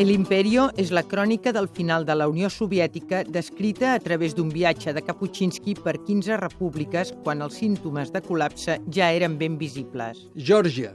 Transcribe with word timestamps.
El 0.00 0.08
Imperio 0.08 0.62
és 0.80 0.88
la 0.96 1.02
crònica 1.04 1.52
del 1.52 1.66
final 1.68 2.06
de 2.08 2.14
la 2.16 2.24
Unió 2.30 2.48
Soviètica 2.48 3.18
descrita 3.36 3.90
a 3.92 3.98
través 4.00 4.32
d'un 4.32 4.48
viatge 4.48 4.94
de 4.96 5.02
Kapuscinski 5.04 5.74
per 5.76 5.98
15 6.06 6.38
repúbliques 6.40 7.10
quan 7.26 7.44
els 7.44 7.58
símptomes 7.60 8.08
de 8.14 8.22
col·lapse 8.24 8.78
ja 8.96 9.10
eren 9.12 9.34
ben 9.36 9.58
visibles. 9.60 10.22
Geòrgia. 10.32 10.94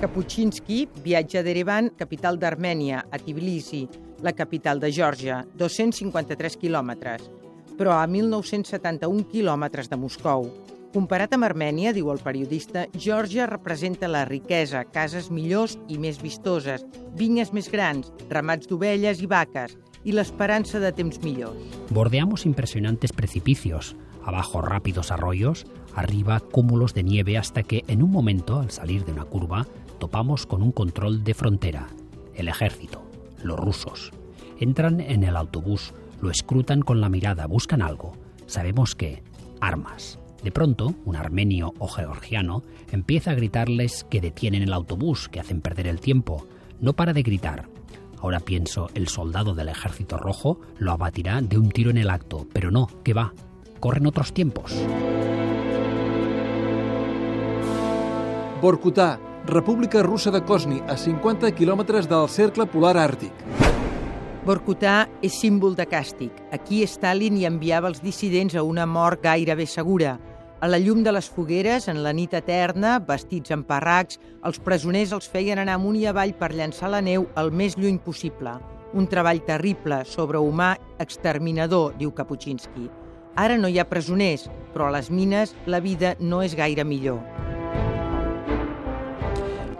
Kapuscinski 0.00 0.80
viatja 1.04 1.44
d'Erevan, 1.46 1.92
capital 2.00 2.40
d'Armènia, 2.42 3.04
a 3.06 3.22
Tbilisi, 3.22 3.84
la 4.26 4.34
capital 4.34 4.82
de 4.82 4.90
Geòrgia, 4.90 5.44
253 5.54 6.58
quilòmetres, 6.64 7.30
però 7.78 7.94
a 7.94 8.08
1.971 8.10 9.28
quilòmetres 9.30 9.86
de 9.86 10.00
Moscou. 10.02 10.50
Comparat 10.90 11.30
amb 11.36 11.46
Armènia, 11.46 11.92
diu 11.94 12.08
el 12.10 12.18
periodista, 12.18 12.88
Geòrgia 12.98 13.44
representa 13.46 14.08
la 14.10 14.24
riquesa, 14.26 14.82
cases 14.90 15.28
millors 15.30 15.76
i 15.86 16.00
més 16.02 16.18
vistoses, 16.18 16.82
vinyes 17.14 17.52
més 17.54 17.68
grans, 17.70 18.08
ramats 18.28 18.66
d'ovelles 18.66 19.22
i 19.22 19.28
vaques 19.30 19.76
i 20.02 20.10
l'esperança 20.16 20.80
de 20.82 20.90
temps 20.90 21.20
millors. 21.22 21.78
Bordeamos 21.94 22.42
impresionantes 22.44 23.12
precipicios, 23.12 23.94
abajo 24.24 24.62
rápidos 24.62 25.12
arroyos, 25.12 25.64
arriba 25.94 26.40
cúmulos 26.40 26.92
de 26.92 27.04
nieve 27.04 27.38
hasta 27.38 27.62
que 27.62 27.84
en 27.86 28.02
un 28.02 28.10
momento, 28.10 28.58
al 28.58 28.72
salir 28.72 29.04
de 29.04 29.12
una 29.12 29.26
curva, 29.26 29.68
topamos 30.00 30.44
con 30.44 30.60
un 30.60 30.72
control 30.72 31.22
de 31.22 31.34
frontera, 31.34 31.86
el 32.34 32.48
ejército, 32.48 33.04
los 33.44 33.60
rusos. 33.60 34.10
Entran 34.58 35.00
en 35.00 35.22
el 35.22 35.36
autobús, 35.36 35.94
lo 36.20 36.32
escrutan 36.32 36.82
con 36.82 37.00
la 37.00 37.08
mirada, 37.08 37.46
buscan 37.46 37.80
algo. 37.80 38.16
Sabemos 38.46 38.96
que 38.96 39.22
armas. 39.60 40.18
De 40.42 40.50
pronto, 40.50 40.94
un 41.04 41.16
armenio 41.16 41.74
o 41.78 41.88
georgiano 41.88 42.62
empieza 42.90 43.32
a 43.32 43.34
gritarles 43.34 44.04
que 44.08 44.20
detienen 44.20 44.62
el 44.62 44.72
autobús, 44.72 45.28
que 45.28 45.40
hacen 45.40 45.60
perder 45.60 45.86
el 45.86 46.00
tiempo. 46.00 46.46
No 46.80 46.94
para 46.94 47.12
de 47.12 47.22
gritar. 47.22 47.68
Ahora 48.20 48.40
pienso, 48.40 48.88
el 48.94 49.08
soldado 49.08 49.54
del 49.54 49.68
ejército 49.68 50.16
rojo 50.16 50.60
lo 50.78 50.92
abatirá 50.92 51.40
de 51.40 51.58
un 51.58 51.70
tiro 51.70 51.90
en 51.90 51.98
el 51.98 52.10
acto, 52.10 52.46
pero 52.52 52.70
no, 52.70 52.88
que 53.02 53.14
va. 53.14 53.32
Corren 53.80 54.06
otros 54.06 54.32
tiempos. 54.32 54.74
Vorkuta, 58.60 59.18
República 59.46 60.02
Russa 60.02 60.30
de 60.30 60.44
Kosni, 60.44 60.82
a 60.86 60.96
50 60.96 61.48
quilòmetres 61.56 62.08
del 62.08 62.28
cercle 62.28 62.66
polar 62.68 62.98
àrtic. 63.00 63.32
Vorkuta 64.44 65.08
és 65.24 65.36
símbol 65.36 65.74
de 65.76 65.84
càstig. 65.88 66.32
Aquí 66.52 66.82
Stalin 66.84 67.36
hi 67.36 67.46
enviava 67.48 67.88
els 67.88 68.00
dissidents 68.04 68.56
a 68.56 68.64
una 68.64 68.86
mort 68.88 69.20
gairebé 69.24 69.66
segura. 69.68 70.18
A 70.60 70.68
la 70.68 70.76
llum 70.76 70.98
de 71.00 71.12
les 71.16 71.24
fogueres, 71.32 71.86
en 71.88 72.02
la 72.04 72.10
nit 72.12 72.34
eterna, 72.36 72.98
vestits 73.00 73.54
amb 73.54 73.64
parracs, 73.64 74.18
els 74.44 74.58
presoners 74.60 75.14
els 75.16 75.28
feien 75.32 75.56
anar 75.56 75.78
amunt 75.78 75.96
i 75.96 76.02
avall 76.04 76.34
per 76.36 76.50
llançar 76.52 76.90
la 76.92 76.98
neu 77.00 77.22
el 77.40 77.48
més 77.48 77.78
lluny 77.80 77.96
possible. 78.04 78.52
Un 78.92 79.06
treball 79.08 79.40
terrible, 79.46 80.02
sobrehumà, 80.04 80.74
exterminador, 81.00 81.94
diu 81.96 82.12
Kapuscinski. 82.12 82.90
Ara 83.40 83.56
no 83.56 83.70
hi 83.72 83.80
ha 83.80 83.86
presoners, 83.88 84.50
però 84.74 84.90
a 84.90 84.94
les 84.98 85.08
mines 85.08 85.54
la 85.64 85.80
vida 85.80 86.12
no 86.20 86.42
és 86.44 86.58
gaire 86.58 86.84
millor. 86.84 87.24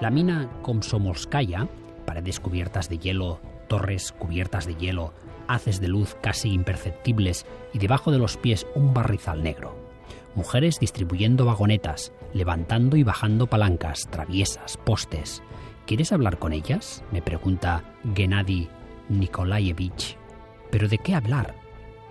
La 0.00 0.08
mina 0.08 0.46
Komsomolskaya, 0.64 1.66
paredes 2.06 2.40
cubiertas 2.40 2.88
de 2.88 2.96
hielo, 2.96 3.34
torres 3.68 4.12
cubiertas 4.12 4.64
de 4.64 4.78
hielo, 4.80 5.12
haces 5.46 5.78
de 5.82 5.88
luz 5.88 6.16
casi 6.22 6.54
imperceptibles 6.54 7.44
y 7.74 7.78
debajo 7.78 8.10
de 8.12 8.18
los 8.18 8.38
pies 8.38 8.66
un 8.74 8.94
barrizal 8.94 9.42
negro. 9.42 9.79
Mujeres 10.34 10.78
distribuyendo 10.78 11.44
vagonetas, 11.44 12.12
levantando 12.32 12.96
y 12.96 13.02
bajando 13.02 13.48
palancas, 13.48 14.08
traviesas, 14.10 14.76
postes. 14.76 15.42
¿Quieres 15.86 16.12
hablar 16.12 16.38
con 16.38 16.52
ellas? 16.52 17.02
me 17.10 17.20
pregunta 17.20 17.82
Gennady 18.14 18.68
Nikolaevich. 19.08 20.16
¿Pero 20.70 20.88
de 20.88 20.98
qué 20.98 21.14
hablar? 21.14 21.56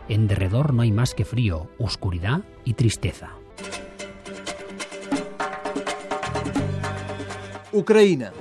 En 0.09 0.27
derredor 0.27 0.73
no 0.73 0.81
hay 0.81 0.91
más 0.91 1.13
que 1.13 1.23
frío, 1.23 1.69
oscuridad 1.77 2.41
y 2.65 2.73
tristeza. 2.73 3.29
Ucraïna. 7.71 8.33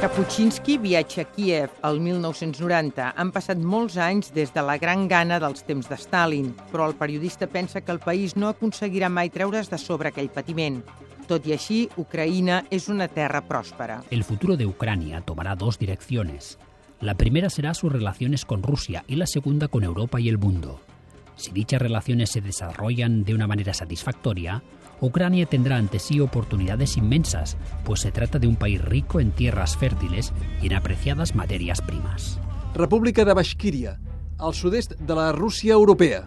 Kapuscinski 0.00 0.76
viatja 0.76 1.22
a 1.22 1.24
Kiev 1.24 1.70
el 1.88 2.00
1990. 2.04 3.14
Han 3.16 3.30
passat 3.32 3.56
molts 3.56 3.94
anys 3.96 4.28
des 4.36 4.50
de 4.52 4.60
la 4.60 4.74
gran 4.76 5.06
gana 5.08 5.38
dels 5.40 5.64
temps 5.64 5.88
de 5.88 5.96
Stalin, 5.96 6.50
però 6.68 6.90
el 6.90 6.94
periodista 6.98 7.48
pensa 7.48 7.80
que 7.80 7.94
el 7.94 8.02
país 8.04 8.36
no 8.36 8.50
aconseguirà 8.52 9.08
mai 9.08 9.32
treure's 9.32 9.70
de 9.72 9.78
sobre 9.80 10.12
aquell 10.12 10.28
patiment. 10.28 10.82
Tot 11.26 11.48
i 11.48 11.56
així, 11.56 11.86
Ucraïna 11.96 12.60
és 12.70 12.90
una 12.92 13.08
terra 13.08 13.40
pròspera. 13.48 14.02
El 14.10 14.22
futuro 14.22 14.58
de 14.60 14.66
Ucrania 14.66 15.22
tomará 15.24 15.56
dos 15.56 15.78
direcciones. 15.78 16.58
La 17.00 17.14
primera 17.14 17.48
será 17.48 17.72
sus 17.72 17.90
relaciones 17.90 18.44
con 18.44 18.62
Rusia 18.62 19.02
y 19.08 19.16
la 19.16 19.26
segunda 19.26 19.68
con 19.68 19.82
Europa 19.82 20.20
y 20.20 20.28
el 20.28 20.36
mundo. 20.36 20.78
Si 21.36 21.52
dichas 21.52 21.80
relaciones 21.80 22.30
se 22.30 22.40
desarrollan 22.40 23.24
de 23.24 23.34
una 23.34 23.46
manera 23.46 23.74
satisfactoria, 23.74 24.62
Ucrania 25.00 25.44
tendrá 25.44 25.76
ante 25.76 25.98
sí 25.98 26.20
oportunidades 26.20 26.96
inmensas, 26.96 27.58
pues 27.84 28.00
se 28.00 28.10
trata 28.10 28.38
de 28.38 28.46
un 28.46 28.56
país 28.56 28.82
rico 28.82 29.20
en 29.20 29.30
tierras 29.30 29.76
fértiles 29.76 30.32
y 30.62 30.66
en 30.66 30.74
apreciadas 30.74 31.34
materias 31.34 31.82
primas. 31.82 32.38
República 32.74 33.24
de 33.24 33.34
Bashkiria, 33.34 34.00
al 34.38 34.54
sud-est 34.54 34.98
de 34.98 35.14
la 35.14 35.32
Rússia 35.32 35.72
europea. 35.72 36.24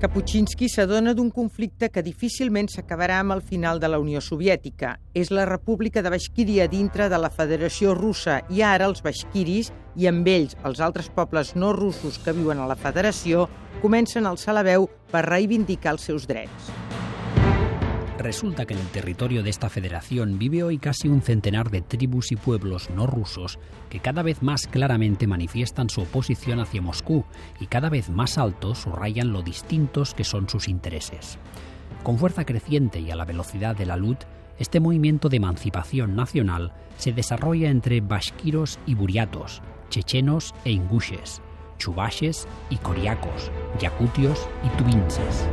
Kapuscinski 0.00 0.70
s'adona 0.72 1.12
d'un 1.12 1.28
conflicte 1.28 1.90
que 1.92 2.00
difícilment 2.00 2.70
s'acabarà 2.72 3.18
amb 3.20 3.34
el 3.34 3.42
final 3.44 3.76
de 3.82 3.88
la 3.92 3.98
Unió 4.00 4.22
Soviètica. 4.24 4.94
És 5.12 5.28
la 5.28 5.44
República 5.44 6.00
de 6.00 6.08
Bashkiria 6.08 6.70
dintre 6.72 7.10
de 7.12 7.18
la 7.20 7.28
Federació 7.28 7.92
Russa 7.92 8.38
i 8.48 8.62
ara 8.64 8.88
els 8.88 9.04
bashkiris 9.04 9.68
i 10.00 10.08
amb 10.08 10.24
ells 10.24 10.56
els 10.64 10.80
altres 10.80 11.12
pobles 11.12 11.52
no 11.52 11.74
russos 11.76 12.16
que 12.24 12.32
viuen 12.32 12.64
a 12.64 12.68
la 12.70 12.78
Federació 12.80 13.44
comencen 13.80 14.26
a 14.26 14.30
alçar 14.30 14.54
la 14.54 14.62
veu 14.62 14.86
per 15.10 15.24
reivindicar 15.26 15.96
els 15.96 16.06
seus. 16.06 16.26
Resulta 18.20 18.66
que 18.66 18.74
en 18.74 18.80
el 18.80 18.86
territorio 18.88 19.42
de 19.42 19.48
esta 19.48 19.70
federación 19.70 20.38
vive 20.38 20.62
hoy 20.62 20.76
casi 20.76 21.08
un 21.08 21.22
centenar 21.22 21.70
de 21.70 21.80
tribus 21.80 22.32
y 22.32 22.36
pueblos 22.36 22.90
no 22.90 23.06
rusos 23.06 23.58
que 23.88 24.00
cada 24.00 24.22
vez 24.22 24.42
más 24.42 24.66
claramente 24.66 25.26
manifiestan 25.26 25.88
su 25.88 26.02
oposición 26.02 26.60
hacia 26.60 26.82
Moscú 26.82 27.24
y 27.60 27.66
cada 27.66 27.88
vez 27.88 28.10
más 28.10 28.36
alto 28.36 28.74
subrayan 28.74 29.32
lo 29.32 29.40
distintos 29.40 30.12
que 30.12 30.24
son 30.24 30.50
sus 30.50 30.68
intereses. 30.68 31.38
Con 32.02 32.18
fuerza 32.18 32.44
creciente 32.44 33.00
y 33.00 33.10
a 33.10 33.16
la 33.16 33.24
velocidad 33.24 33.74
de 33.74 33.86
la 33.86 33.96
luz, 33.96 34.18
este 34.58 34.80
movimiento 34.80 35.30
de 35.30 35.38
emancipación 35.38 36.14
nacional 36.14 36.74
se 36.98 37.12
desarrolla 37.12 37.70
entre 37.70 38.02
bashkiros 38.02 38.78
y 38.84 38.94
buriatos, 38.94 39.62
chechenos 39.88 40.54
e 40.66 40.72
ingushes, 40.72 41.40
chubashes 41.80 42.46
y 42.68 42.76
coriacos, 42.76 43.50
yakutios 43.80 44.46
y 44.62 44.68
tubinses. 44.76 45.48